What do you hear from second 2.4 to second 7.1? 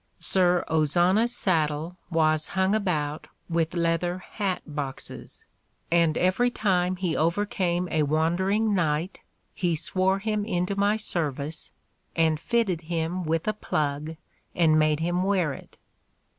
hung about with leather hat boxes, and every time